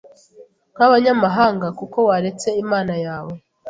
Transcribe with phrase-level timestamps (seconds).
[0.75, 3.33] nk abanyamahanga kuko waretse Imana yawe